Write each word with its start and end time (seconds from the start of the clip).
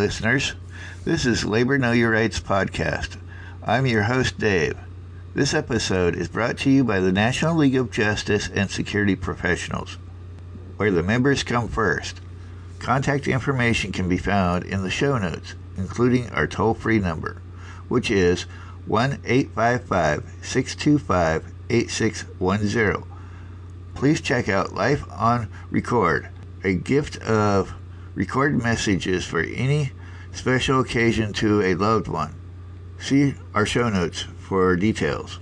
listeners. 0.00 0.54
This 1.04 1.26
is 1.26 1.44
Labor 1.44 1.76
Know 1.76 1.92
Your 1.92 2.12
Rights 2.12 2.40
podcast. 2.40 3.18
I'm 3.62 3.84
your 3.84 4.04
host, 4.04 4.38
Dave. 4.38 4.78
This 5.34 5.52
episode 5.52 6.16
is 6.16 6.26
brought 6.26 6.56
to 6.60 6.70
you 6.70 6.84
by 6.84 7.00
the 7.00 7.12
National 7.12 7.54
League 7.54 7.76
of 7.76 7.90
Justice 7.90 8.48
and 8.48 8.70
Security 8.70 9.14
Professionals, 9.14 9.98
where 10.78 10.90
the 10.90 11.02
members 11.02 11.42
come 11.42 11.68
first. 11.68 12.22
Contact 12.78 13.28
information 13.28 13.92
can 13.92 14.08
be 14.08 14.16
found 14.16 14.64
in 14.64 14.82
the 14.82 14.90
show 14.90 15.18
notes, 15.18 15.54
including 15.76 16.30
our 16.30 16.46
toll 16.46 16.72
free 16.72 16.98
number, 16.98 17.42
which 17.88 18.10
is 18.10 18.44
1 18.86 19.20
855 19.22 20.24
625 20.40 21.52
8610. 21.68 23.04
Please 23.94 24.22
check 24.22 24.48
out 24.48 24.72
Life 24.72 25.04
on 25.12 25.50
Record, 25.70 26.30
a 26.64 26.72
gift 26.72 27.18
of 27.18 27.74
recorded 28.14 28.62
messages 28.62 29.24
for 29.24 29.40
any 29.40 29.92
special 30.32 30.80
occasion 30.80 31.32
to 31.34 31.62
a 31.62 31.74
loved 31.74 32.08
one. 32.08 32.34
See 32.98 33.34
our 33.54 33.66
show 33.66 33.88
notes 33.88 34.26
for 34.38 34.76
details. 34.76 35.38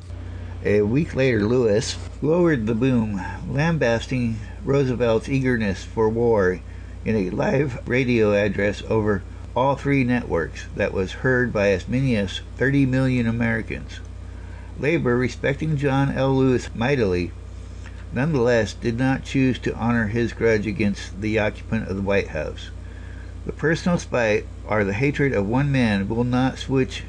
A 0.65 0.83
week 0.83 1.15
later, 1.15 1.45
Lewis 1.45 1.97
lowered 2.21 2.67
the 2.67 2.75
boom, 2.75 3.25
lambasting 3.49 4.39
Roosevelt's 4.65 5.29
eagerness 5.29 5.85
for 5.85 6.09
war 6.09 6.61
in 7.05 7.17
a 7.17 7.31
live 7.31 7.87
radio 7.89 8.33
address 8.33 8.83
over 8.89 9.23
all 9.55 9.77
three 9.77 10.05
networks 10.05 10.66
that 10.77 10.93
was 10.93 11.13
heard 11.25 11.53
by 11.53 11.71
as 11.71 11.89
many 11.89 12.16
as 12.16 12.41
30 12.57 12.87
million 12.87 13.27
Americans. 13.27 14.01
Labor, 14.79 15.16
respecting 15.16 15.77
John 15.77 16.13
L. 16.13 16.37
Lewis 16.37 16.73
mightily, 16.75 17.33
nonetheless 18.12 18.75
did 18.75 18.97
not 18.98 19.23
choose 19.23 19.59
to 19.59 19.74
honor 19.74 20.07
his 20.07 20.32
grudge 20.32 20.66
against 20.66 21.21
the 21.21 21.38
occupant 21.38 21.88
of 21.88 21.96
the 21.96 22.02
White 22.02 22.29
House. 22.29 22.71
The 23.45 23.52
personal 23.52 23.99
spite 23.99 24.46
or 24.65 24.85
the 24.85 24.93
hatred 24.93 25.32
of 25.32 25.46
one 25.46 25.71
man 25.73 26.09
will 26.09 26.24
not 26.24 26.59
switch 26.59 27.05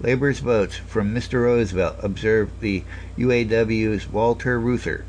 labor's 0.00 0.40
votes 0.40 0.76
from 0.76 1.14
Mr. 1.14 1.42
Roosevelt, 1.42 1.96
observed 2.02 2.52
the 2.60 2.82
UAW's 3.18 4.10
Walter 4.10 4.58
Reuther. 4.58 5.04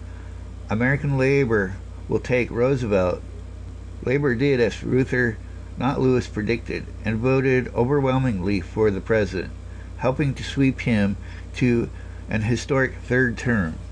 American 0.70 1.17
labor 1.17 1.78
will 2.08 2.20
take 2.20 2.52
Roosevelt. 2.52 3.22
Labor 4.06 4.36
did 4.36 4.60
as 4.60 4.84
Reuther, 4.84 5.38
not 5.78 6.00
Lewis, 6.00 6.28
predicted, 6.28 6.86
and 7.04 7.17
voted 7.17 7.70
overwhelmingly 7.73 8.62
for 8.62 8.92
the 8.92 9.02
president, 9.02 9.52
helping 9.98 10.34
to 10.34 10.44
sweep 10.44 10.82
him 10.82 11.17
to 11.54 11.89
an 12.30 12.42
historic 12.42 12.95
third 12.98 13.38
term. 13.38 13.83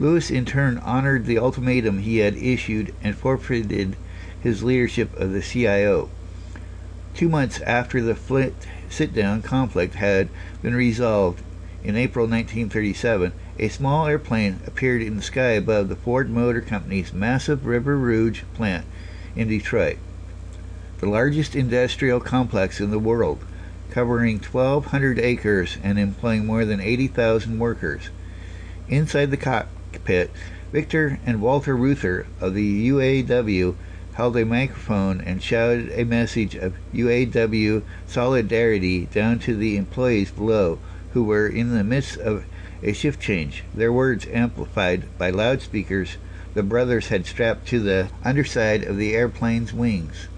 Lewis 0.00 0.30
in 0.30 0.46
turn 0.46 0.78
honored 0.78 1.26
the 1.26 1.38
ultimatum 1.38 1.98
he 1.98 2.18
had 2.18 2.34
issued 2.34 2.94
and 3.02 3.14
forfeited 3.14 3.96
his 4.42 4.62
leadership 4.62 5.14
of 5.20 5.32
the 5.32 5.42
CIO. 5.42 6.08
Two 7.12 7.28
months 7.28 7.60
after 7.60 8.00
the 8.00 8.14
Flint 8.14 8.54
sit 8.88 9.12
down 9.12 9.42
conflict 9.42 9.96
had 9.96 10.30
been 10.62 10.74
resolved, 10.74 11.42
in 11.84 11.96
April 11.96 12.24
1937, 12.24 13.32
a 13.58 13.68
small 13.68 14.06
airplane 14.06 14.60
appeared 14.66 15.02
in 15.02 15.16
the 15.16 15.22
sky 15.22 15.50
above 15.50 15.90
the 15.90 15.96
Ford 15.96 16.30
Motor 16.30 16.62
Company's 16.62 17.12
massive 17.12 17.66
River 17.66 17.98
Rouge 17.98 18.40
plant 18.54 18.86
in 19.36 19.48
Detroit, 19.48 19.98
the 20.96 21.10
largest 21.10 21.54
industrial 21.54 22.20
complex 22.20 22.80
in 22.80 22.90
the 22.90 22.98
world, 22.98 23.44
covering 23.90 24.38
1,200 24.38 25.18
acres 25.18 25.76
and 25.82 25.98
employing 25.98 26.46
more 26.46 26.64
than 26.64 26.80
80,000 26.80 27.58
workers. 27.58 28.08
Inside 28.88 29.30
the 29.30 29.36
cockpit, 29.36 29.79
Victor 30.72 31.18
and 31.26 31.42
Walter 31.42 31.74
Reuther 31.76 32.24
of 32.40 32.54
the 32.54 32.88
UAW 32.90 33.74
held 34.14 34.36
a 34.36 34.44
microphone 34.44 35.20
and 35.20 35.42
shouted 35.42 35.90
a 35.96 36.04
message 36.04 36.54
of 36.54 36.74
UAW 36.94 37.82
solidarity 38.06 39.08
down 39.12 39.40
to 39.40 39.56
the 39.56 39.76
employees 39.76 40.30
below 40.30 40.78
who 41.12 41.24
were 41.24 41.48
in 41.48 41.74
the 41.74 41.82
midst 41.82 42.18
of 42.18 42.44
a 42.84 42.92
shift 42.92 43.18
change, 43.20 43.64
their 43.74 43.92
words 43.92 44.28
amplified 44.32 45.08
by 45.18 45.30
loudspeakers 45.30 46.18
the 46.54 46.62
brothers 46.62 47.08
had 47.08 47.26
strapped 47.26 47.66
to 47.66 47.80
the 47.80 48.10
underside 48.22 48.84
of 48.84 48.96
the 48.96 49.16
airplane's 49.16 49.72
wings. 49.72 50.28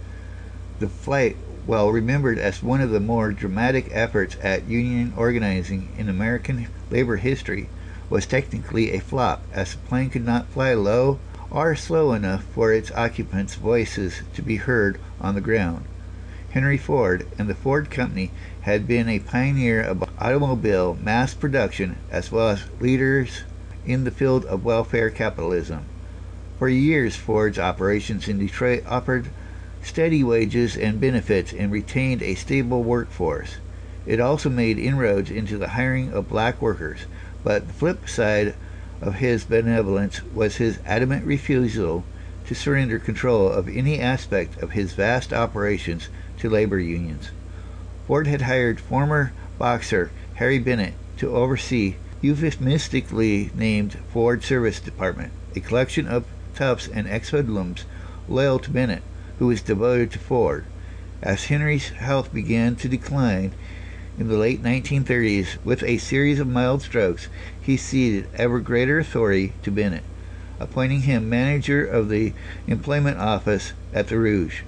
The 0.81 0.89
flight, 0.89 1.37
well 1.67 1.93
remembered 1.93 2.39
as 2.39 2.62
one 2.62 2.81
of 2.81 2.89
the 2.89 3.01
more 3.01 3.33
dramatic 3.33 3.89
efforts 3.91 4.35
at 4.43 4.67
union 4.67 5.12
organizing 5.15 5.91
in 5.99 6.09
American 6.09 6.69
labor 6.91 7.17
history, 7.17 7.69
was 8.12 8.27
technically 8.27 8.93
a 8.93 9.00
flop, 9.00 9.43
as 9.55 9.73
the 9.73 9.78
plane 9.89 10.11
could 10.11 10.25
not 10.25 10.47
fly 10.49 10.75
low 10.75 11.19
or 11.50 11.75
slow 11.75 12.12
enough 12.12 12.45
for 12.45 12.71
its 12.71 12.93
occupants' 12.93 13.55
voices 13.55 14.21
to 14.34 14.43
be 14.43 14.56
heard 14.56 14.99
on 15.19 15.34
the 15.34 15.41
ground. 15.41 15.83
Henry 16.50 16.77
Ford 16.77 17.27
and 17.39 17.49
the 17.49 17.55
Ford 17.55 17.91
Company 17.91 18.31
had 18.62 18.87
been 18.87 19.09
a 19.09 19.19
pioneer 19.19 19.81
of 19.81 20.05
automobile 20.19 20.99
mass 21.03 21.33
production 21.33 21.97
as 22.11 22.31
well 22.31 22.50
as 22.50 22.65
leaders 22.81 23.45
in 23.87 24.05
the 24.05 24.11
field 24.11 24.44
of 24.44 24.62
welfare 24.62 25.09
capitalism. 25.09 25.87
For 26.59 26.69
years, 26.69 27.17
Ford's 27.17 27.59
operations 27.59 28.29
in 28.29 28.39
Detroit 28.39 28.84
offered 28.87 29.29
steady 29.83 30.23
wages 30.23 30.77
and 30.77 31.00
benefits 31.00 31.55
and 31.55 31.73
retained 31.73 32.23
a 32.23 32.34
stable 32.34 32.84
workforce. 32.84 33.56
It 34.05 34.21
also 34.21 34.50
made 34.50 34.79
inroads 34.79 35.31
into 35.31 35.56
the 35.56 35.69
hiring 35.69 36.12
of 36.12 36.29
black 36.29 36.61
workers, 36.61 37.06
but 37.45 37.67
the 37.67 37.73
flip 37.73 38.09
side 38.09 38.55
of 39.01 39.17
his 39.17 39.45
benevolence 39.45 40.23
was 40.35 40.57
his 40.57 40.79
adamant 40.87 41.25
refusal 41.25 42.05
to 42.47 42.55
surrender 42.55 42.99
control 42.99 43.49
of 43.49 43.69
any 43.69 44.01
aspect 44.01 44.57
of 44.63 44.73
his 44.73 44.93
vast 44.93 45.33
operations 45.33 46.09
to 46.39 46.49
labor 46.49 46.79
unions. 46.79 47.31
Ford 48.07 48.27
had 48.27 48.43
hired 48.43 48.81
former 48.81 49.33
boxer 49.59 50.11
Harry 50.35 50.59
Bennett 50.59 50.95
to 51.19 51.35
oversee 51.35 51.97
euphemistically 52.21 53.51
named 53.55 53.99
Ford 54.13 54.43
Service 54.43 54.81
Department, 54.81 55.33
a 55.57 55.61
collection 55.61 56.07
of 56.07 56.25
toughs 56.55 56.89
and 56.89 57.09
ex-hoodlums 57.09 57.85
loyal 58.29 58.59
to 58.61 58.71
Bennett, 58.71 59.03
who 59.39 59.49
was 59.49 59.63
devoted 59.63 60.11
to 60.13 60.19
Ford. 60.19 60.65
As 61.23 61.45
Henry's 61.45 61.89
health 61.91 62.33
began 62.33 62.77
to 62.77 62.89
decline 62.89 63.53
in 64.19 64.28
the 64.28 64.37
late 64.37 64.62
1930s, 64.62 65.59
with 65.65 65.83
a 65.83 65.99
series 65.99 66.39
of 66.39 66.47
mild 66.47 66.83
strokes, 66.83 67.28
he 67.61 67.77
ceded 67.77 68.28
ever 68.34 68.61
greater 68.61 68.99
authority 68.99 69.55
to 69.62 69.71
Bennett, 69.71 70.05
appointing 70.61 71.03
him 71.03 71.28
manager 71.28 71.84
of 71.84 72.09
the 72.09 72.34
employment 72.67 73.19
office 73.19 73.73
at 73.93 74.09
the 74.09 74.19
Rouge. 74.19 74.62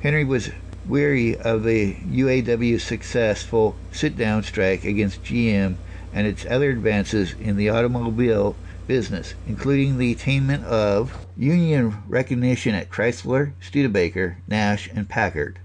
Henry 0.00 0.24
was 0.24 0.50
weary 0.86 1.36
of 1.36 1.64
the 1.64 1.94
UAW's 1.96 2.82
successful 2.82 3.76
sit 3.92 4.16
down 4.16 4.42
strike 4.42 4.84
against 4.84 5.22
GM 5.22 5.76
and 6.12 6.26
its 6.26 6.46
other 6.46 6.70
advances 6.70 7.34
in 7.34 7.56
the 7.56 7.68
automobile 7.68 8.56
business, 8.86 9.34
including 9.46 9.98
the 9.98 10.12
attainment 10.12 10.64
of 10.64 11.26
union 11.36 12.02
recognition 12.08 12.74
at 12.74 12.90
Chrysler, 12.90 13.52
Studebaker, 13.60 14.38
Nash, 14.48 14.88
and 14.92 15.08
Packard. 15.08 15.60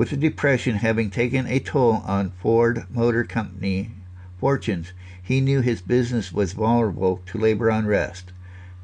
With 0.00 0.08
the 0.08 0.16
Depression 0.16 0.76
having 0.76 1.10
taken 1.10 1.46
a 1.46 1.58
toll 1.60 2.02
on 2.06 2.32
Ford 2.40 2.86
Motor 2.88 3.22
Company 3.22 3.90
fortunes, 4.38 4.94
he 5.22 5.42
knew 5.42 5.60
his 5.60 5.82
business 5.82 6.32
was 6.32 6.54
vulnerable 6.54 7.20
to 7.26 7.36
labor 7.36 7.68
unrest. 7.68 8.32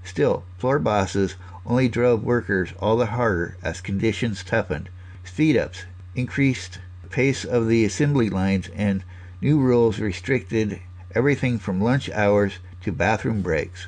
Still, 0.05 0.45
floor 0.59 0.79
bosses 0.79 1.37
only 1.65 1.89
drove 1.89 2.23
workers 2.23 2.75
all 2.81 2.99
the 2.99 3.07
harder 3.07 3.57
as 3.63 3.81
conditions 3.81 4.45
toughened 4.45 4.91
speed 5.25 5.57
ups, 5.57 5.85
increased 6.15 6.81
the 7.03 7.09
pace 7.09 7.47
of 7.47 7.67
the 7.67 7.87
assembly 7.87 8.29
lines, 8.29 8.69
and 8.77 9.03
new 9.41 9.59
rules 9.59 9.99
restricted 9.99 10.81
everything 11.15 11.59
from 11.59 11.81
lunch 11.81 12.11
hours 12.11 12.59
to 12.83 12.93
bathroom 12.93 13.41
breaks. 13.41 13.87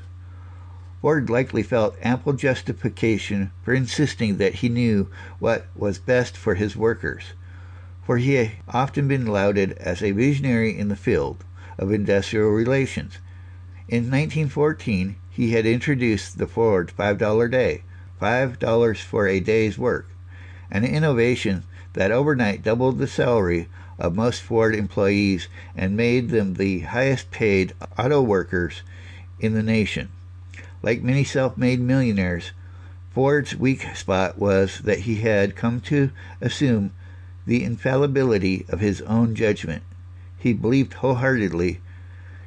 Ford 1.01 1.31
likely 1.31 1.63
felt 1.63 1.97
ample 2.03 2.33
justification 2.33 3.53
for 3.63 3.73
insisting 3.73 4.39
that 4.39 4.57
he 4.57 4.69
knew 4.69 5.09
what 5.39 5.67
was 5.77 5.99
best 5.99 6.37
for 6.37 6.57
his 6.57 6.75
workers, 6.75 7.35
for 8.05 8.19
he 8.19 8.35
had 8.35 8.51
often 8.69 9.07
been 9.07 9.25
lauded 9.25 9.73
as 9.79 10.03
a 10.03 10.11
visionary 10.11 10.77
in 10.77 10.89
the 10.89 10.97
field 10.97 11.45
of 11.79 11.93
industrial 11.93 12.51
relations. 12.51 13.19
In 13.87 14.11
1914, 14.11 15.15
he 15.31 15.53
had 15.53 15.67
introduced 15.67 16.37
the 16.37 16.49
Ford 16.49 16.93
$5 16.99 17.51
day, 17.51 17.85
$5 18.21 19.01
for 19.01 19.29
a 19.29 19.39
day's 19.39 19.79
work, 19.79 20.09
an 20.69 20.85
innovation 20.85 21.63
that 21.93 22.11
overnight 22.11 22.65
doubled 22.65 22.99
the 22.99 23.07
salary 23.07 23.69
of 24.01 24.17
most 24.17 24.43
Ford 24.43 24.75
employees 24.75 25.47
and 25.77 25.97
made 25.97 26.31
them 26.31 26.55
the 26.55 26.81
highest 26.81 27.31
paid 27.31 27.73
auto 27.97 28.21
workers 28.21 28.83
in 29.39 29.55
the 29.55 29.63
nation. 29.63 30.09
Like 30.83 31.03
many 31.03 31.25
self 31.25 31.57
made 31.57 31.81
millionaires, 31.81 32.53
Ford's 33.11 33.57
weak 33.57 33.85
spot 33.97 34.39
was 34.39 34.79
that 34.81 35.01
he 35.01 35.17
had 35.17 35.57
come 35.57 35.81
to 35.83 36.11
assume 36.41 36.93
the 37.47 37.65
infallibility 37.65 38.65
of 38.69 38.81
his 38.81 39.01
own 39.03 39.35
judgment. 39.35 39.83
He 40.39 40.53
believed 40.53 40.95
wholeheartedly 40.95 41.81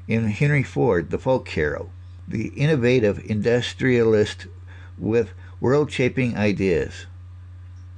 in 0.07 0.27
Henry 0.27 0.63
Ford, 0.63 1.09
the 1.09 1.17
folk 1.17 1.49
hero, 1.49 1.89
the 2.27 2.47
innovative 2.49 3.19
industrialist 3.25 4.47
with 4.97 5.31
world 5.59 5.91
shaping 5.91 6.37
ideas. 6.37 7.05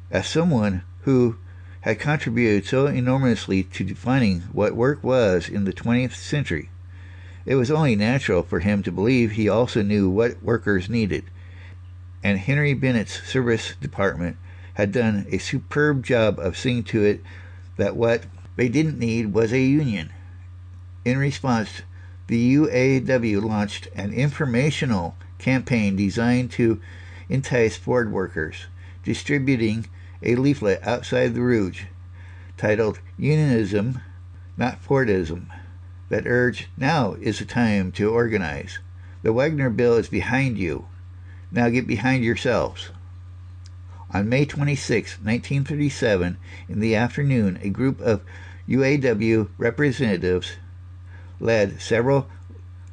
As 0.10 0.28
someone 0.28 0.84
who 1.02 1.38
had 1.82 2.00
contributed 2.00 2.66
so 2.66 2.88
enormously 2.88 3.64
to 3.64 3.84
defining 3.84 4.42
what 4.52 4.76
work 4.76 5.04
was 5.04 5.50
in 5.50 5.66
the 5.66 5.74
20th 5.74 6.16
century. 6.16 6.70
It 7.45 7.56
was 7.56 7.69
only 7.69 7.95
natural 7.95 8.42
for 8.42 8.60
him 8.60 8.84
to 8.84 8.92
believe 8.92 9.31
he 9.31 9.50
also 9.50 9.81
knew 9.81 10.10
what 10.10 10.42
workers 10.42 10.90
needed, 10.90 11.25
and 12.24 12.40
Henry 12.40 12.74
Bennett's 12.74 13.22
service 13.28 13.75
department 13.81 14.38
had 14.75 14.92
done 14.92 15.25
a 15.30 15.38
superb 15.40 16.04
job 16.04 16.40
of 16.40 16.57
seeing 16.57 16.84
to 16.86 17.04
it 17.04 17.22
that 17.78 17.98
what 17.98 18.24
they 18.56 18.69
didn't 18.69 18.98
need 18.98 19.34
was 19.34 19.51
a 19.51 19.60
union. 19.60 20.12
In 21.04 21.18
response, 21.18 21.81
the 22.28 22.56
UAW 22.56 23.44
launched 23.44 23.89
an 23.94 24.13
informational 24.13 25.18
campaign 25.38 25.98
designed 25.98 26.51
to 26.51 26.80
entice 27.28 27.75
Ford 27.75 28.12
workers, 28.12 28.68
distributing 29.04 29.88
a 30.22 30.36
leaflet 30.36 30.80
outside 30.88 31.34
the 31.34 31.42
Rouge 31.42 31.84
titled 32.56 33.00
Unionism, 33.18 34.00
Not 34.56 34.81
Fordism, 34.81 35.48
that 36.13 36.27
urged, 36.27 36.68
Now 36.77 37.13
is 37.21 37.39
the 37.39 37.45
time 37.45 37.92
to 37.94 38.12
organize. 38.12 38.77
The 39.24 39.33
Wagner 39.33 39.71
Bill 39.71 39.95
is 39.95 40.10
behind 40.10 40.60
you. 40.60 40.86
Now 41.51 41.69
get 41.69 41.88
behind 41.88 42.24
yourselves. 42.24 42.92
On 44.12 44.30
May 44.30 44.45
26, 44.45 45.13
1937, 45.13 46.38
in 46.69 46.80
the 46.80 46.95
afternoon, 46.95 47.57
a 47.63 47.69
group 47.69 48.00
of 48.00 48.21
UAW 48.69 49.50
representatives 49.57 50.51
led 51.39 51.81
several 51.81 52.27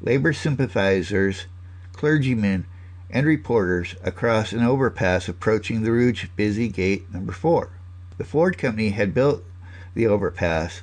labor 0.01 0.33
sympathizers, 0.33 1.45
clergymen, 1.93 2.65
and 3.11 3.27
reporters 3.27 3.97
across 4.03 4.53
an 4.53 4.63
overpass 4.63 5.29
approaching 5.29 5.83
the 5.83 5.93
Rouge 5.93 6.25
busy 6.37 6.69
gate 6.69 7.13
number 7.13 7.33
4. 7.33 7.69
The 8.17 8.25
Ford 8.25 8.57
Company 8.57 8.91
had 8.91 9.13
built 9.13 9.45
the 9.93 10.07
overpass. 10.07 10.81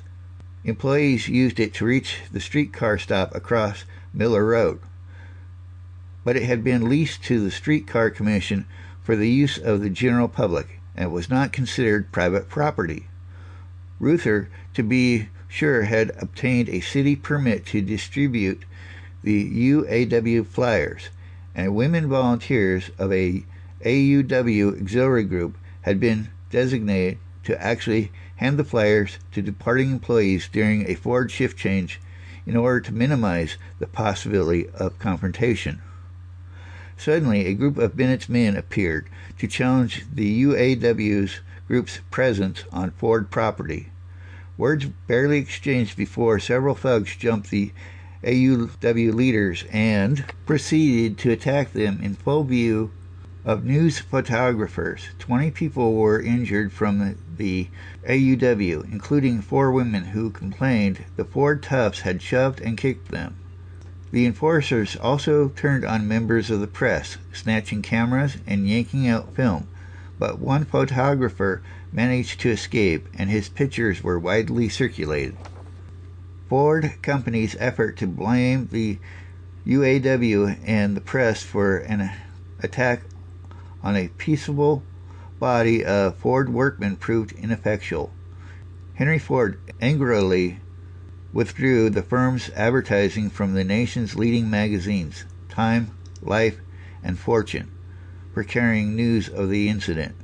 Employees 0.64 1.28
used 1.28 1.60
it 1.60 1.72
to 1.74 1.84
reach 1.84 2.18
the 2.32 2.40
streetcar 2.40 2.98
stop 2.98 3.34
across 3.34 3.84
Miller 4.12 4.44
Road. 4.44 4.80
But 6.24 6.36
it 6.36 6.42
had 6.42 6.64
been 6.64 6.88
leased 6.88 7.22
to 7.24 7.40
the 7.40 7.50
Streetcar 7.50 8.10
Commission 8.10 8.66
for 9.02 9.16
the 9.16 9.30
use 9.30 9.56
of 9.56 9.80
the 9.80 9.88
general 9.88 10.28
public 10.28 10.80
and 10.96 11.12
was 11.12 11.30
not 11.30 11.52
considered 11.52 12.12
private 12.12 12.48
property. 12.48 13.06
Reuther, 14.00 14.48
to 14.74 14.82
be 14.82 15.28
sure, 15.48 15.82
had 15.82 16.12
obtained 16.18 16.68
a 16.68 16.80
city 16.80 17.16
permit 17.16 17.64
to 17.66 17.80
distribute 17.80 18.64
the 19.22 19.72
UAW 19.72 20.44
flyers, 20.46 21.08
and 21.54 21.74
women 21.74 22.08
volunteers 22.08 22.90
of 22.98 23.12
a 23.12 23.44
AUW 23.84 24.80
auxiliary 24.80 25.24
group 25.24 25.56
had 25.82 26.00
been 26.00 26.28
designated 26.50 27.18
to 27.44 27.62
actually 27.62 28.10
hand 28.38 28.58
the 28.58 28.64
flyers 28.64 29.18
to 29.32 29.42
departing 29.42 29.90
employees 29.90 30.48
during 30.48 30.88
a 30.88 30.94
Ford 30.94 31.30
shift 31.30 31.56
change 31.56 32.00
in 32.46 32.56
order 32.56 32.80
to 32.80 32.94
minimize 32.94 33.58
the 33.78 33.86
possibility 33.86 34.68
of 34.70 34.98
confrontation. 34.98 35.80
Suddenly, 36.96 37.46
a 37.46 37.54
group 37.54 37.78
of 37.78 37.96
Bennett's 37.96 38.28
men 38.28 38.56
appeared 38.56 39.08
to 39.38 39.46
challenge 39.46 40.06
the 40.12 40.42
UAW's 40.42 41.40
group's 41.68 42.00
presence 42.10 42.64
on 42.72 42.90
Ford 42.92 43.30
property. 43.30 43.90
Words 44.56 44.86
barely 45.06 45.38
exchanged 45.38 45.96
before 45.96 46.40
several 46.40 46.74
thugs 46.74 47.14
jumped 47.14 47.50
the 47.50 47.72
AUW 48.24 49.14
leaders 49.14 49.64
and 49.70 50.24
proceeded 50.46 51.18
to 51.18 51.30
attack 51.30 51.72
them 51.72 52.00
in 52.02 52.14
full 52.14 52.42
view 52.42 52.90
of 53.44 53.64
news 53.64 53.98
photographers. 53.98 55.08
Twenty 55.18 55.50
people 55.50 55.94
were 55.94 56.20
injured 56.20 56.72
from 56.72 56.98
the, 56.98 57.16
the, 57.36 57.68
AUW, 58.06 58.90
including 58.92 59.40
four 59.40 59.70
women 59.72 60.06
who 60.06 60.30
complained 60.30 61.04
the 61.16 61.24
Ford 61.24 61.62
toughs 61.62 62.00
had 62.00 62.20
shoved 62.20 62.60
and 62.60 62.76
kicked 62.76 63.08
them. 63.08 63.36
The 64.10 64.26
enforcers 64.26 64.96
also 64.96 65.48
turned 65.50 65.84
on 65.84 66.08
members 66.08 66.50
of 66.50 66.60
the 66.60 66.66
press, 66.66 67.18
snatching 67.32 67.82
cameras 67.82 68.38
and 68.46 68.66
yanking 68.66 69.06
out 69.06 69.34
film, 69.34 69.68
but 70.18 70.38
one 70.38 70.64
photographer 70.64 71.62
managed 71.92 72.40
to 72.40 72.50
escape 72.50 73.08
and 73.16 73.30
his 73.30 73.48
pictures 73.48 74.02
were 74.02 74.18
widely 74.18 74.68
circulated. 74.68 75.36
Ford 76.48 76.94
Company's 77.02 77.56
effort 77.58 77.96
to 77.98 78.06
blame 78.06 78.68
the 78.72 78.98
UAW 79.66 80.58
and 80.64 80.96
the 80.96 81.00
press 81.00 81.42
for 81.42 81.76
an 81.78 82.10
attack 82.62 83.02
on 83.88 83.96
a 83.96 84.08
peaceable 84.18 84.82
body 85.38 85.82
of 85.82 86.14
Ford 86.16 86.50
workmen 86.50 86.94
proved 86.94 87.32
ineffectual. 87.32 88.12
Henry 88.96 89.18
Ford 89.18 89.58
angrily 89.80 90.60
withdrew 91.32 91.88
the 91.88 92.02
firm's 92.02 92.50
advertising 92.50 93.30
from 93.30 93.54
the 93.54 93.64
nation's 93.64 94.14
leading 94.14 94.50
magazines, 94.50 95.24
Time, 95.48 95.90
Life, 96.20 96.58
and 97.02 97.18
Fortune, 97.18 97.70
for 98.34 98.44
carrying 98.44 98.94
news 98.94 99.26
of 99.26 99.48
the 99.48 99.70
incident. 99.70 100.14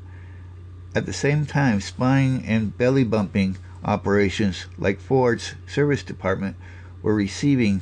At 0.94 1.06
the 1.06 1.14
same 1.14 1.46
time, 1.46 1.80
spying 1.80 2.44
and 2.44 2.76
belly 2.76 3.04
bumping 3.04 3.56
operations 3.82 4.66
like 4.76 5.00
Ford's 5.00 5.54
service 5.66 6.02
department 6.02 6.56
were 7.00 7.14
receiving 7.14 7.80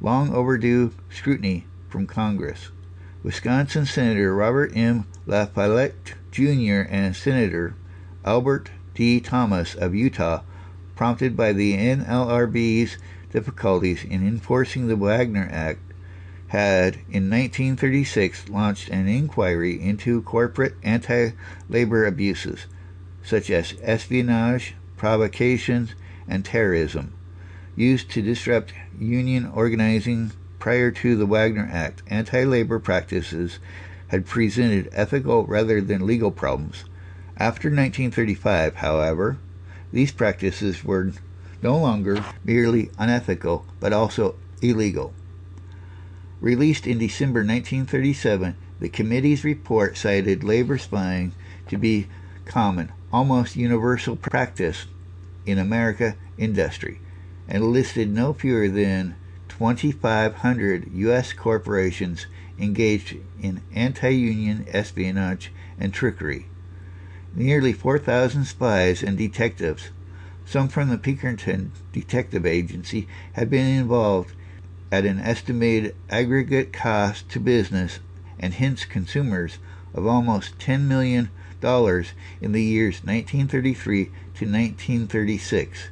long 0.00 0.32
overdue 0.32 0.94
scrutiny 1.10 1.66
from 1.90 2.06
Congress. 2.06 2.70
Wisconsin 3.22 3.84
Senator 3.84 4.34
Robert 4.34 4.72
M. 4.74 5.04
La 5.26 5.44
Follette 5.44 6.14
Jr. 6.30 6.88
and 6.88 7.14
Senator 7.14 7.74
Albert 8.24 8.70
D. 8.94 9.20
Thomas 9.20 9.74
of 9.74 9.94
Utah, 9.94 10.40
prompted 10.96 11.36
by 11.36 11.52
the 11.52 11.76
NLRB's 11.76 12.96
difficulties 13.30 14.04
in 14.04 14.26
enforcing 14.26 14.86
the 14.88 14.96
Wagner 14.96 15.46
Act, 15.52 15.80
had 16.48 16.94
in 17.10 17.28
1936 17.28 18.48
launched 18.48 18.88
an 18.88 19.06
inquiry 19.06 19.78
into 19.78 20.22
corporate 20.22 20.76
anti 20.82 21.32
labor 21.68 22.06
abuses, 22.06 22.64
such 23.22 23.50
as 23.50 23.74
espionage, 23.82 24.74
provocations, 24.96 25.94
and 26.26 26.42
terrorism, 26.42 27.12
used 27.76 28.10
to 28.12 28.22
disrupt 28.22 28.72
union 28.98 29.44
organizing 29.44 30.32
prior 30.60 30.92
to 30.92 31.16
the 31.16 31.26
Wagner 31.26 31.68
Act. 31.72 32.04
Anti 32.06 32.44
labor 32.44 32.78
practices 32.78 33.58
had 34.08 34.26
presented 34.26 34.88
ethical 34.92 35.44
rather 35.46 35.80
than 35.80 36.06
legal 36.06 36.30
problems. 36.30 36.84
After 37.36 37.68
1935, 37.68 38.76
however, 38.76 39.38
these 39.92 40.12
practices 40.12 40.84
were 40.84 41.12
no 41.62 41.76
longer 41.76 42.24
merely 42.44 42.90
unethical 42.98 43.66
but 43.80 43.92
also 43.92 44.36
illegal. 44.62 45.12
Released 46.40 46.86
in 46.86 46.98
December 46.98 47.40
1937, 47.40 48.56
the 48.78 48.88
committee's 48.88 49.44
report 49.44 49.96
cited 49.96 50.44
labor 50.44 50.78
spying 50.78 51.32
to 51.68 51.76
be 51.76 52.06
common, 52.44 52.92
almost 53.12 53.56
universal 53.56 54.16
practice 54.16 54.86
in 55.44 55.58
America 55.58 56.16
industry 56.38 57.00
and 57.48 57.64
listed 57.64 58.08
no 58.08 58.32
fewer 58.32 58.68
than 58.68 59.16
2,500 59.60 60.90
U.S. 60.94 61.34
corporations 61.34 62.26
engaged 62.58 63.18
in 63.42 63.60
anti 63.74 64.08
union 64.08 64.64
espionage 64.72 65.52
and 65.78 65.92
trickery. 65.92 66.46
Nearly 67.34 67.74
4,000 67.74 68.46
spies 68.46 69.02
and 69.02 69.18
detectives, 69.18 69.90
some 70.46 70.68
from 70.68 70.88
the 70.88 70.96
Pinkerton 70.96 71.72
Detective 71.92 72.46
Agency, 72.46 73.06
had 73.34 73.50
been 73.50 73.66
involved 73.66 74.32
at 74.90 75.04
an 75.04 75.18
estimated 75.18 75.94
aggregate 76.08 76.72
cost 76.72 77.28
to 77.28 77.38
business 77.38 78.00
and 78.38 78.54
hence 78.54 78.86
consumers 78.86 79.58
of 79.92 80.06
almost 80.06 80.58
$10 80.58 80.84
million 80.86 81.28
in 82.40 82.52
the 82.52 82.62
years 82.62 83.04
1933 83.04 84.04
to 84.06 84.10
1936. 84.46 85.88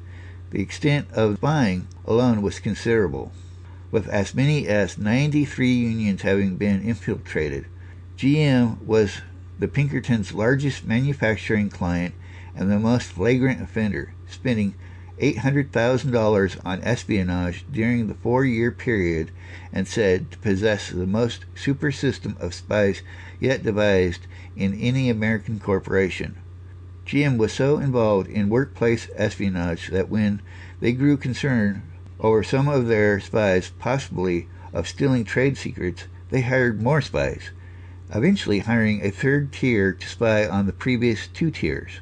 The 0.53 0.63
extent 0.63 1.09
of 1.13 1.39
buying 1.39 1.87
alone 2.07 2.41
was 2.41 2.61
considerable, 2.61 3.31
with 3.91 4.09
as 4.09 4.35
many 4.35 4.67
as 4.67 4.99
93 4.99 5.73
unions 5.73 6.23
having 6.23 6.57
been 6.57 6.83
infiltrated. 6.83 7.67
GM 8.17 8.83
was 8.83 9.23
the 9.59 9.69
Pinkertons' 9.69 10.35
largest 10.35 10.85
manufacturing 10.85 11.71
client 11.71 12.15
and 12.55 12.71
the 12.71 12.79
most 12.79 13.07
flagrant 13.07 13.63
offender, 13.63 14.13
spending 14.27 14.75
$800,000 15.21 16.61
on 16.65 16.83
espionage 16.83 17.65
during 17.71 18.07
the 18.07 18.15
four 18.15 18.45
year 18.45 18.71
period 18.71 19.31
and 19.73 19.89
said 19.89 20.31
to 20.31 20.39
possess 20.39 20.91
the 20.91 21.07
most 21.07 21.45
super 21.55 21.91
system 21.91 22.37
of 22.39 22.55
spies 22.55 23.03
yet 23.41 23.63
devised 23.63 24.27
in 24.57 24.75
any 24.75 25.11
American 25.11 25.59
corporation. 25.59 26.37
GM 27.07 27.39
was 27.39 27.53
so 27.53 27.79
involved 27.79 28.29
in 28.29 28.49
workplace 28.49 29.09
espionage 29.17 29.89
that 29.89 30.09
when 30.09 30.43
they 30.81 30.93
grew 30.93 31.17
concerned 31.17 31.83
over 32.21 32.43
some 32.43 32.69
of 32.69 32.87
their 32.87 33.21
spies 33.21 33.71
possibly 33.79 34.49
of 34.73 34.89
stealing 34.89 35.25
trade 35.25 35.57
secrets, 35.57 36.05
they 36.31 36.43
hired 36.43 36.83
more 36.83 37.01
spies, 37.01 37.51
eventually 38.15 38.61
hiring 38.61 39.01
a 39.03 39.11
third 39.11 39.53
tier 39.53 39.93
to 39.93 40.09
spy 40.09 40.47
on 40.47 40.67
the 40.67 40.73
previous 40.73 41.27
two 41.29 41.51
tiers. 41.51 42.01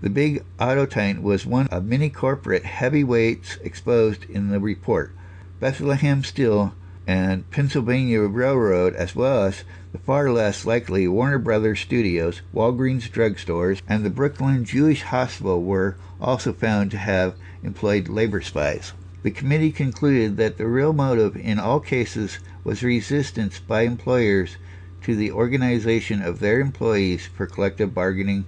The 0.00 0.10
big 0.10 0.44
auto 0.60 0.86
titan 0.86 1.22
was 1.22 1.46
one 1.46 1.66
of 1.68 1.84
many 1.84 2.10
corporate 2.10 2.64
heavyweights 2.64 3.56
exposed 3.62 4.24
in 4.30 4.50
the 4.50 4.60
report. 4.60 5.12
Bethlehem 5.58 6.22
Steel 6.22 6.74
and 7.06 7.48
Pennsylvania 7.50 8.20
Railroad, 8.22 8.94
as 8.94 9.16
well 9.16 9.44
as 9.44 9.64
the 9.92 9.98
far 9.98 10.30
less 10.30 10.66
likely 10.66 11.08
Warner 11.08 11.38
Brothers 11.38 11.80
Studios, 11.80 12.42
Walgreens 12.52 13.08
drugstores, 13.08 13.80
and 13.88 14.04
the 14.04 14.10
Brooklyn 14.10 14.64
Jewish 14.64 15.02
Hospital 15.02 15.62
were 15.62 15.96
also 16.20 16.52
found 16.52 16.90
to 16.90 16.98
have 16.98 17.34
employed 17.62 18.08
labor 18.08 18.42
spies. 18.42 18.92
The 19.26 19.32
committee 19.32 19.72
concluded 19.72 20.36
that 20.36 20.56
the 20.56 20.68
real 20.68 20.92
motive 20.92 21.34
in 21.34 21.58
all 21.58 21.80
cases 21.80 22.38
was 22.62 22.84
resistance 22.84 23.58
by 23.58 23.80
employers 23.80 24.56
to 25.02 25.16
the 25.16 25.32
organization 25.32 26.22
of 26.22 26.38
their 26.38 26.60
employees 26.60 27.26
for 27.26 27.44
collective 27.44 27.92
bargaining, 27.92 28.44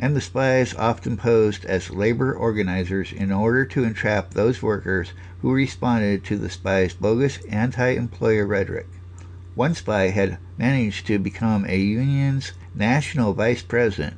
and 0.00 0.16
the 0.16 0.20
spies 0.20 0.74
often 0.74 1.16
posed 1.16 1.64
as 1.64 1.90
labor 1.90 2.34
organizers 2.34 3.12
in 3.12 3.30
order 3.30 3.64
to 3.66 3.84
entrap 3.84 4.34
those 4.34 4.60
workers 4.64 5.12
who 5.42 5.52
responded 5.52 6.24
to 6.24 6.36
the 6.36 6.50
spies' 6.50 6.92
bogus 6.92 7.38
anti 7.48 7.90
employer 7.90 8.48
rhetoric. 8.48 8.88
One 9.54 9.76
spy 9.76 10.08
had 10.08 10.38
managed 10.58 11.06
to 11.06 11.20
become 11.20 11.64
a 11.68 11.78
union's 11.78 12.50
national 12.74 13.32
vice 13.32 13.62
president. 13.62 14.16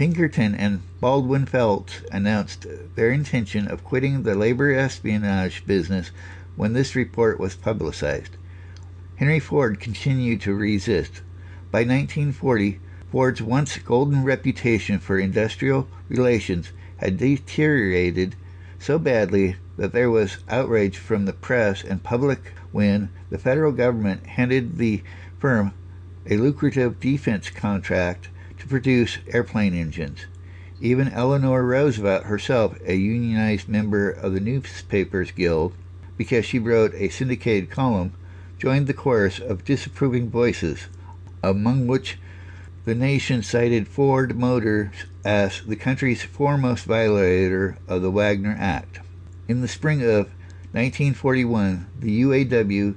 Pinkerton 0.00 0.54
and 0.54 0.80
Baldwin 0.98 1.44
Felt 1.44 2.00
announced 2.10 2.66
their 2.94 3.10
intention 3.10 3.68
of 3.68 3.84
quitting 3.84 4.22
the 4.22 4.34
labor 4.34 4.72
espionage 4.72 5.66
business 5.66 6.10
when 6.56 6.72
this 6.72 6.96
report 6.96 7.38
was 7.38 7.54
publicized. 7.54 8.38
Henry 9.16 9.38
Ford 9.38 9.78
continued 9.78 10.40
to 10.40 10.54
resist. 10.54 11.20
By 11.70 11.80
1940, 11.80 12.80
Ford's 13.12 13.42
once 13.42 13.76
golden 13.76 14.24
reputation 14.24 15.00
for 15.00 15.18
industrial 15.18 15.86
relations 16.08 16.72
had 16.96 17.18
deteriorated 17.18 18.36
so 18.78 18.98
badly 18.98 19.56
that 19.76 19.92
there 19.92 20.10
was 20.10 20.38
outrage 20.48 20.96
from 20.96 21.26
the 21.26 21.34
press 21.34 21.84
and 21.84 22.02
public 22.02 22.54
when 22.72 23.10
the 23.28 23.36
federal 23.36 23.72
government 23.72 24.24
handed 24.28 24.78
the 24.78 25.02
firm 25.38 25.74
a 26.26 26.38
lucrative 26.38 26.98
defense 27.00 27.50
contract 27.50 28.30
to 28.60 28.68
produce 28.68 29.18
airplane 29.28 29.74
engines. 29.74 30.26
Even 30.80 31.08
Eleanor 31.08 31.64
Roosevelt 31.64 32.24
herself, 32.24 32.78
a 32.86 32.94
unionized 32.94 33.68
member 33.68 34.10
of 34.10 34.32
the 34.32 34.40
Newspapers 34.40 35.30
Guild, 35.32 35.74
because 36.16 36.44
she 36.44 36.58
wrote 36.58 36.94
a 36.94 37.08
syndicated 37.08 37.70
column, 37.70 38.12
joined 38.58 38.86
the 38.86 38.94
chorus 38.94 39.38
of 39.38 39.64
disapproving 39.64 40.30
voices, 40.30 40.86
among 41.42 41.86
which 41.86 42.18
the 42.84 42.94
nation 42.94 43.42
cited 43.42 43.88
Ford 43.88 44.38
Motors 44.38 44.94
as 45.24 45.62
the 45.66 45.76
country's 45.76 46.22
foremost 46.22 46.84
violator 46.84 47.76
of 47.88 48.02
the 48.02 48.10
Wagner 48.10 48.56
Act. 48.58 49.00
In 49.48 49.60
the 49.60 49.68
spring 49.68 50.02
of 50.02 50.26
1941, 50.72 51.86
the 51.98 52.22
UAW 52.22 52.94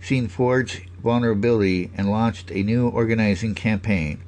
seen 0.00 0.28
Ford's 0.28 0.80
vulnerability 1.02 1.90
and 1.96 2.10
launched 2.10 2.50
a 2.50 2.62
new 2.62 2.88
organizing 2.88 3.54
campaign. 3.54 4.20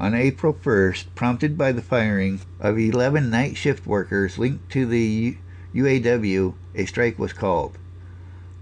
On 0.00 0.14
April 0.14 0.54
1st, 0.54 1.08
prompted 1.14 1.58
by 1.58 1.72
the 1.72 1.82
firing 1.82 2.40
of 2.58 2.78
11 2.78 3.28
night 3.28 3.58
shift 3.58 3.86
workers 3.86 4.38
linked 4.38 4.72
to 4.72 4.86
the 4.86 5.36
UAW, 5.74 6.54
a 6.74 6.86
strike 6.86 7.18
was 7.18 7.34
called. 7.34 7.76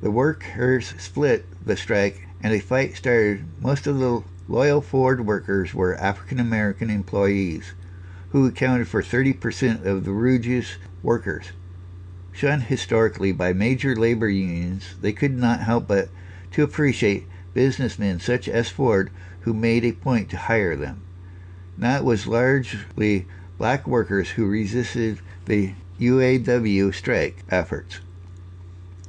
The 0.00 0.10
workers 0.10 0.94
split 0.98 1.46
the 1.64 1.76
strike 1.76 2.26
and 2.42 2.52
a 2.52 2.58
fight 2.58 2.96
started. 2.96 3.44
Most 3.60 3.86
of 3.86 4.00
the 4.00 4.24
loyal 4.48 4.80
Ford 4.80 5.24
workers 5.24 5.72
were 5.72 5.94
African 5.94 6.40
American 6.40 6.90
employees, 6.90 7.72
who 8.30 8.44
accounted 8.44 8.88
for 8.88 9.00
30% 9.00 9.86
of 9.86 10.04
the 10.04 10.10
Rouge's 10.10 10.74
workers. 11.04 11.52
Shunned 12.32 12.64
historically 12.64 13.30
by 13.30 13.52
major 13.52 13.94
labor 13.94 14.28
unions, 14.28 14.96
they 15.00 15.12
could 15.12 15.38
not 15.38 15.60
help 15.60 15.86
but 15.86 16.08
to 16.50 16.64
appreciate 16.64 17.28
businessmen 17.54 18.18
such 18.18 18.48
as 18.48 18.68
Ford 18.68 19.10
who 19.42 19.54
made 19.54 19.84
a 19.84 19.92
point 19.92 20.30
to 20.30 20.36
hire 20.36 20.74
them. 20.74 21.04
It 21.80 22.02
was 22.02 22.26
largely 22.26 23.26
black 23.56 23.86
workers 23.86 24.30
who 24.30 24.46
resisted 24.46 25.20
the 25.44 25.74
UAW 26.00 26.92
strike 26.92 27.44
efforts 27.50 28.00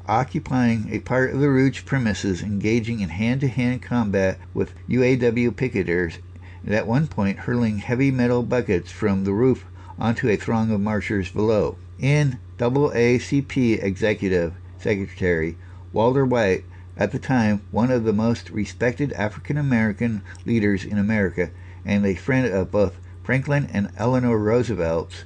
occupying 0.09 0.87
a 0.91 0.99
part 0.99 1.31
of 1.31 1.39
the 1.39 1.49
Rouge 1.49 1.85
premises, 1.85 2.41
engaging 2.41 2.99
in 2.99 3.09
hand 3.09 3.41
to 3.41 3.47
hand 3.47 3.81
combat 3.81 4.39
with 4.53 4.73
UAW 4.87 5.51
picketers, 5.55 6.17
and 6.63 6.73
at 6.73 6.87
one 6.87 7.07
point 7.07 7.39
hurling 7.39 7.77
heavy 7.77 8.09
metal 8.11 8.41
buckets 8.43 8.91
from 8.91 9.23
the 9.23 9.33
roof 9.33 9.65
onto 9.99 10.27
a 10.27 10.35
throng 10.35 10.71
of 10.71 10.81
marchers 10.81 11.31
below. 11.31 11.75
NAACP 11.99 13.83
Executive 13.83 14.53
Secretary 14.79 15.57
Walter 15.93 16.25
White, 16.25 16.65
at 16.97 17.11
the 17.11 17.19
time 17.19 17.61
one 17.71 17.91
of 17.91 18.03
the 18.03 18.13
most 18.13 18.49
respected 18.49 19.13
African 19.13 19.57
American 19.57 20.21
leaders 20.45 20.83
in 20.83 20.97
America 20.97 21.51
and 21.89 22.05
a 22.05 22.13
friend 22.13 22.45
of 22.45 22.69
both 22.69 22.99
Franklin 23.23 23.67
and 23.73 23.89
Eleanor 23.97 24.37
Roosevelt's, 24.37 25.23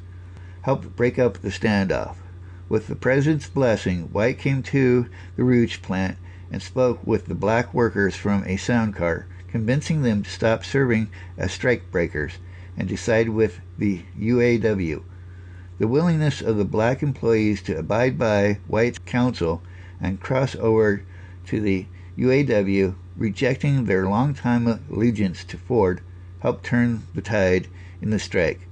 helped 0.62 0.96
break 0.96 1.20
up 1.20 1.39
the 1.39 1.50
standoff. 1.50 2.15
With 2.70 2.88
the 2.88 2.96
president's 2.96 3.50
blessing, 3.50 4.03
White 4.13 4.39
came 4.39 4.63
to 4.63 5.08
the 5.36 5.43
Rouge 5.43 5.82
plant 5.82 6.17
and 6.50 6.62
spoke 6.62 7.05
with 7.05 7.25
the 7.25 7.36
black 7.36 7.74
workers 7.74 8.15
from 8.15 8.46
a 8.46 8.55
sound 8.55 8.96
car, 8.96 9.25
convincing 9.50 10.03
them 10.03 10.24
to 10.24 10.29
stop 10.29 10.63
serving 10.63 11.10
as 11.38 11.51
strike 11.51 11.91
breakers 11.91 12.36
and 12.77 12.88
to 12.88 12.96
side 12.96 13.27
with 13.27 13.60
the 13.77 14.03
UAW. 14.17 15.03
The 15.79 15.88
willingness 15.89 16.41
of 16.41 16.55
the 16.55 16.63
black 16.63 17.03
employees 17.03 17.62
to 17.63 17.77
abide 17.77 18.17
by 18.17 18.60
White's 18.67 19.00
counsel 19.00 19.62
and 20.00 20.22
cross 20.22 20.55
over 20.55 21.03
to 21.48 21.60
the 21.60 21.88
UAW, 22.17 22.96
rejecting 23.17 23.84
their 23.84 24.08
long-time 24.08 24.79
allegiance 24.89 25.43
to 25.43 25.58
Ford, 25.58 26.00
helped 26.43 26.65
turn 26.65 27.01
the 27.15 27.21
tide 27.21 27.67
in 28.01 28.09
the 28.09 28.19
strike. 28.19 28.67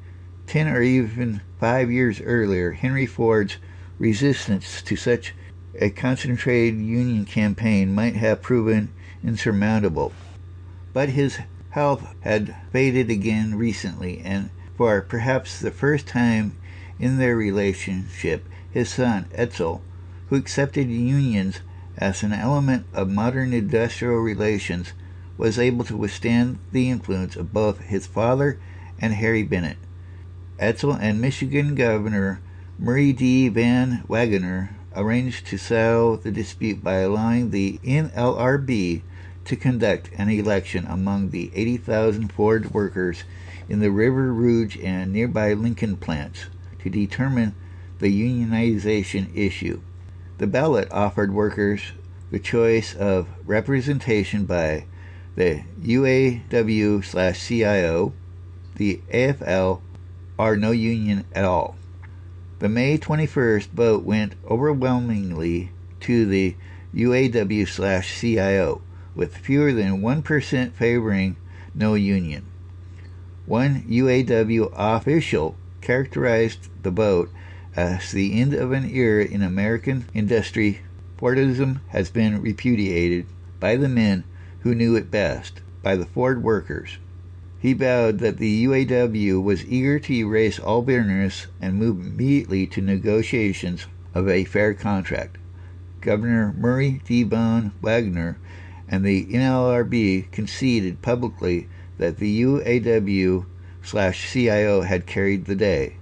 Ten 0.46 0.68
or 0.68 0.82
even 0.82 1.40
five 1.58 1.90
years 1.90 2.20
earlier, 2.20 2.74
Henry 2.74 3.06
Ford's 3.06 3.58
resistance 3.98 4.82
to 4.82 4.98
such 4.98 5.34
a 5.80 5.90
concentrated 5.90 6.78
Union 6.82 7.24
campaign 7.24 7.96
might 7.96 8.18
have 8.18 8.42
proven 8.42 8.92
insurmountable. 9.24 10.12
But 10.92 11.10
his 11.10 11.40
health 11.70 12.14
had 12.20 12.54
faded 12.74 13.10
again 13.10 13.56
recently, 13.56 14.20
and 14.20 14.50
for 14.76 15.00
perhaps 15.00 15.58
the 15.58 15.72
first 15.72 16.08
time 16.08 16.58
in 17.00 17.20
their 17.20 17.38
relationship, 17.38 18.50
his 18.70 18.90
son, 18.90 19.28
Edsel, 19.34 19.80
who 20.28 20.36
accepted 20.36 20.90
unions 20.90 21.62
as 21.98 22.22
an 22.22 22.34
element 22.34 22.86
of 22.94 23.10
modern 23.10 23.54
industrial 23.54 24.18
relations, 24.18 24.92
was 25.42 25.58
able 25.58 25.84
to 25.84 25.98
withstand 25.98 26.60
the 26.72 26.88
influence 26.88 27.36
of 27.36 27.52
both 27.52 27.80
his 27.80 28.06
father 28.06 28.60
and 29.00 29.12
Harry 29.16 29.42
Bennett. 29.42 29.78
Edsel 30.60 30.96
and 31.02 31.20
Michigan 31.20 31.74
Governor 31.74 32.40
Murray 32.78 33.12
D. 33.12 33.50
Van 33.50 34.04
Wagoner 34.08 34.76
arranged 34.96 35.48
to 35.48 35.58
settle 35.58 36.16
the 36.18 36.30
dispute 36.30 36.84
by 36.84 36.98
allowing 36.98 37.50
the 37.50 37.80
NLRB 37.84 39.02
to 39.46 39.56
conduct 39.56 40.12
an 40.16 40.30
election 40.30 40.86
among 40.88 41.32
the 41.32 41.50
80,000 41.56 42.32
Ford 42.32 42.72
workers 42.72 43.24
in 43.68 43.80
the 43.80 43.90
River 43.90 44.32
Rouge 44.32 44.78
and 44.84 45.12
nearby 45.12 45.54
Lincoln 45.54 45.98
plants 45.98 46.46
to 46.84 46.90
determine 46.92 47.56
the 47.98 48.12
unionization 48.12 49.36
issue. 49.36 49.82
The 50.38 50.46
ballot 50.46 50.88
offered 50.92 51.34
workers 51.34 51.82
the 52.30 52.38
choice 52.38 52.94
of 52.94 53.28
representation 53.48 54.46
by 54.46 54.86
the 55.36 55.64
UAW 55.82 57.04
slash 57.04 57.48
CIO, 57.48 58.14
the 58.76 59.02
AFL, 59.14 59.82
are 60.38 60.58
no 60.58 60.72
union 60.72 61.26
at 61.34 61.46
all. 61.46 61.76
The 62.60 62.70
May 62.70 62.98
21st 62.98 63.70
vote 63.70 64.04
went 64.04 64.36
overwhelmingly 64.50 65.72
to 66.02 66.26
the 66.26 66.56
UAW 66.94 67.68
slash 67.68 68.20
CIO, 68.20 68.82
with 69.16 69.38
fewer 69.38 69.72
than 69.72 70.02
1% 70.02 70.74
favoring 70.74 71.38
no 71.74 71.94
union. 71.94 72.46
One 73.46 73.84
UAW 73.84 74.72
official 74.74 75.56
characterized 75.82 76.70
the 76.84 76.92
vote 76.92 77.32
as 77.76 78.12
the 78.12 78.40
end 78.40 78.54
of 78.54 78.72
an 78.72 78.90
era 78.90 79.26
in 79.26 79.42
American 79.42 80.06
industry. 80.14 80.82
Fordism 81.18 81.80
has 81.90 82.10
been 82.10 82.42
repudiated 82.42 83.26
by 83.60 83.76
the 83.76 83.90
men 83.90 84.24
who 84.62 84.76
knew 84.76 84.96
it 84.96 85.12
best, 85.12 85.62
by 85.84 85.96
the 85.96 86.06
Ford 86.06 86.44
workers. 86.44 86.98
He 87.60 87.74
vowed 87.74 88.20
that 88.20 88.38
the 88.38 88.66
UAW 88.66 89.42
was 89.42 89.66
eager 89.66 90.00
to 90.00 90.14
erase 90.14 90.60
all 90.60 90.82
bitterness 90.82 91.48
and 91.62 91.78
move 91.78 92.06
immediately 92.06 92.66
to 92.68 92.82
negotiations 92.82 93.86
of 94.16 94.28
a 94.28 94.46
fair 94.46 94.74
contract. 94.74 95.38
Governor 96.02 96.56
Murray 96.58 97.02
D. 97.06 97.24
Van 97.24 97.72
Wagoner 97.82 98.38
and 98.88 99.06
the 99.06 99.26
NLRB 99.26 100.32
conceded 100.32 101.02
publicly 101.02 101.68
that 101.98 102.18
the 102.18 102.42
UAW 102.42 103.46
slash 103.84 104.32
CIO 104.32 104.82
had 104.82 105.06
carried 105.06 105.46
the 105.46 105.56
day. 105.56 105.98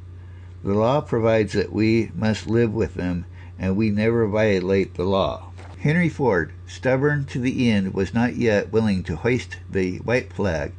The 0.64 0.74
law 0.74 1.02
provides 1.02 1.54
that 1.54 1.72
we 1.72 2.12
must 2.16 2.48
live 2.48 2.74
with 2.74 2.96
them, 2.96 3.26
and 3.58 3.76
we 3.76 3.90
never 3.90 4.28
violate 4.28 4.96
the 4.96 5.04
law. 5.04 5.49
Henry 5.82 6.10
Ford, 6.10 6.52
stubborn 6.68 7.24
to 7.24 7.40
the 7.40 7.72
end, 7.72 7.94
was 7.94 8.14
not 8.14 8.36
yet 8.36 8.70
willing 8.70 9.02
to 9.04 9.16
hoist 9.16 9.56
the 9.72 10.00
white 10.00 10.34
flag. 10.34 10.74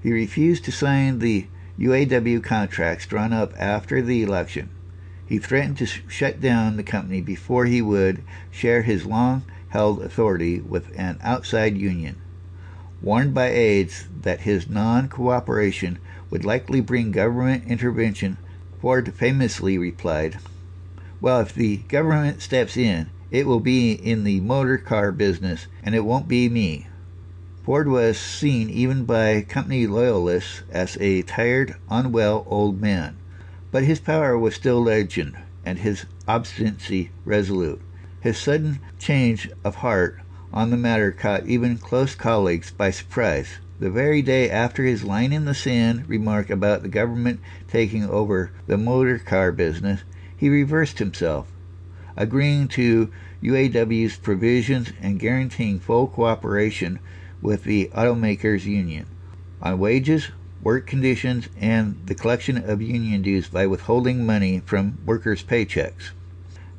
He 0.00 0.12
refused 0.12 0.64
to 0.66 0.70
sign 0.70 1.18
the 1.18 1.48
UAW 1.80 2.44
contracts 2.44 3.06
drawn 3.06 3.32
up 3.32 3.52
after 3.58 4.00
the 4.00 4.22
election. 4.22 4.68
He 5.26 5.38
threatened 5.38 5.78
to 5.78 5.86
shut 5.86 6.40
down 6.40 6.76
the 6.76 6.84
company 6.84 7.20
before 7.20 7.64
he 7.64 7.82
would 7.82 8.22
share 8.52 8.82
his 8.82 9.04
long 9.04 9.42
held 9.70 10.00
authority 10.00 10.60
with 10.60 10.96
an 10.96 11.18
outside 11.22 11.76
union. 11.76 12.14
Warned 13.02 13.34
by 13.34 13.48
aides 13.48 14.06
that 14.22 14.42
his 14.42 14.70
non 14.70 15.08
cooperation 15.08 15.98
would 16.30 16.44
likely 16.44 16.80
bring 16.80 17.10
government 17.10 17.64
intervention, 17.66 18.36
Ford 18.80 19.12
famously 19.12 19.76
replied, 19.76 20.38
Well, 21.20 21.40
if 21.40 21.52
the 21.52 21.78
government 21.88 22.42
steps 22.42 22.76
in, 22.76 23.08
it 23.30 23.46
will 23.46 23.60
be 23.60 23.92
in 23.92 24.24
the 24.24 24.40
motor 24.40 24.78
car 24.78 25.10
business, 25.12 25.66
and 25.82 25.94
it 25.94 26.04
won't 26.04 26.28
be 26.28 26.48
me. 26.48 26.86
Ford 27.64 27.88
was 27.88 28.16
seen 28.16 28.70
even 28.70 29.04
by 29.04 29.42
company 29.42 29.86
loyalists 29.86 30.62
as 30.70 30.96
a 31.00 31.22
tired, 31.22 31.74
unwell 31.90 32.44
old 32.46 32.80
man. 32.80 33.16
But 33.72 33.82
his 33.82 33.98
power 33.98 34.38
was 34.38 34.54
still 34.54 34.80
legend, 34.80 35.36
and 35.64 35.80
his 35.80 36.06
obstinacy 36.28 37.10
resolute. 37.24 37.80
His 38.20 38.38
sudden 38.38 38.78
change 38.98 39.50
of 39.64 39.76
heart 39.76 40.20
on 40.52 40.70
the 40.70 40.76
matter 40.76 41.10
caught 41.10 41.46
even 41.46 41.76
close 41.76 42.14
colleagues 42.14 42.70
by 42.70 42.90
surprise. 42.90 43.58
The 43.80 43.90
very 43.90 44.22
day 44.22 44.48
after 44.48 44.84
his 44.84 45.04
line 45.04 45.32
in 45.32 45.44
the 45.44 45.54
sand 45.54 46.08
remark 46.08 46.48
about 46.48 46.82
the 46.82 46.88
government 46.88 47.40
taking 47.68 48.04
over 48.08 48.52
the 48.66 48.78
motor 48.78 49.18
car 49.18 49.52
business, 49.52 50.02
he 50.36 50.48
reversed 50.48 50.98
himself, 50.98 51.48
agreeing 52.16 52.68
to 52.68 53.10
UAW's 53.42 54.16
provisions 54.16 54.92
and 55.00 55.20
guaranteeing 55.20 55.78
full 55.78 56.06
cooperation 56.06 56.98
with 57.42 57.64
the 57.64 57.90
automakers 57.94 58.64
union 58.64 59.06
on 59.60 59.78
wages, 59.78 60.30
work 60.62 60.86
conditions, 60.86 61.48
and 61.60 62.00
the 62.06 62.14
collection 62.14 62.56
of 62.56 62.82
union 62.82 63.22
dues 63.22 63.48
by 63.48 63.66
withholding 63.66 64.24
money 64.24 64.60
from 64.64 64.98
workers' 65.04 65.42
paychecks. 65.42 66.10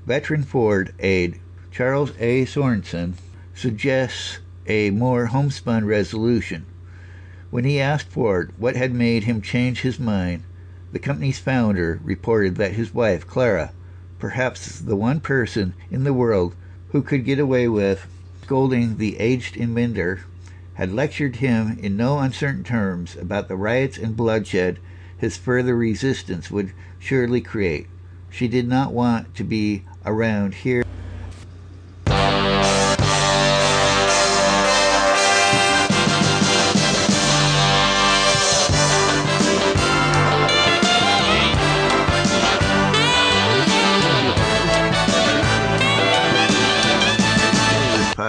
Veteran 0.06 0.44
Ford 0.44 0.94
aide 1.00 1.39
Charles 1.72 2.12
A. 2.20 2.46
Sorensen 2.46 3.13
suggests 3.53 4.39
a 4.67 4.89
more 4.89 5.27
homespun 5.27 5.86
resolution. 5.86 6.65
When 7.50 7.63
he 7.63 7.79
asked 7.79 8.10
Ford 8.10 8.51
what 8.58 8.75
had 8.75 8.94
made 8.94 9.24
him 9.24 9.41
change 9.41 9.82
his 9.82 10.00
mind, 10.00 10.44
the 10.91 11.00
company's 11.00 11.39
founder 11.39 12.00
reported 12.03 12.56
that 12.56 12.74
his 12.74 12.94
wife, 12.94 13.27
Clara, 13.27 13.72
perhaps 14.19 14.79
the 14.79 14.95
one 14.95 15.19
person 15.19 15.74
in 15.91 16.03
the 16.03 16.13
world 16.13 16.55
who 16.91 17.01
could 17.01 17.25
get 17.25 17.39
away 17.39 17.67
with 17.67 18.07
scolding 18.43 18.97
the 18.97 19.19
aged 19.19 19.57
inventor, 19.57 20.21
had 20.75 20.93
lectured 20.93 21.38
him 21.38 21.77
in 21.81 21.97
no 21.97 22.19
uncertain 22.19 22.63
terms 22.63 23.15
about 23.17 23.47
the 23.47 23.55
riots 23.55 23.97
and 23.97 24.15
bloodshed 24.15 24.79
his 25.17 25.36
further 25.36 25.75
resistance 25.75 26.50
would 26.50 26.71
surely 27.00 27.41
create. 27.41 27.88
She 28.29 28.47
did 28.47 28.67
not 28.67 28.93
want 28.93 29.36
to 29.36 29.43
be 29.43 29.83
around 30.05 30.53
here. 30.53 30.83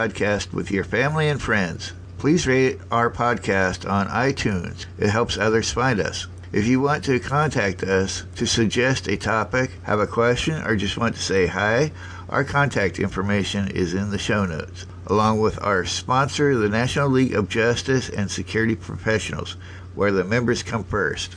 Podcast 0.09 0.53
with 0.53 0.71
your 0.71 0.85
family 0.85 1.29
and 1.29 1.41
friends. 1.41 1.93
Please 2.19 2.47
rate 2.47 2.81
our 2.91 3.11
podcast 3.11 3.89
on 3.89 4.09
iTunes. 4.09 4.87
It 4.99 5.11
helps 5.11 5.37
others 5.37 5.71
find 5.71 6.01
us. 6.01 6.27
If 6.51 6.67
you 6.67 6.81
want 6.81 7.05
to 7.05 7.21
contact 7.21 7.83
us 7.83 8.25
to 8.37 8.47
suggest 8.47 9.07
a 9.07 9.17
topic, 9.17 9.71
have 9.83 10.01
a 10.01 10.07
question, 10.07 10.63
or 10.63 10.77
just 10.77 10.97
want 10.97 11.15
to 11.15 11.23
say 11.23 11.47
hi, 11.47 11.93
our 12.31 12.43
contact 12.43 12.99
information 12.99 13.69
is 13.69 13.93
in 13.93 14.11
the 14.11 14.19
show 14.19 14.47
notes, 14.47 14.87
along 15.07 15.41
with 15.41 15.63
our 15.63 15.85
sponsor, 15.85 16.57
the 16.57 16.69
National 16.69 17.11
League 17.11 17.35
of 17.35 17.51
Justice 17.51 18.09
and 18.09 18.31
Security 18.31 18.75
Professionals, 18.75 19.57
where 19.95 20.13
the 20.13 20.25
members 20.25 20.63
come 20.63 20.85
first. 20.85 21.37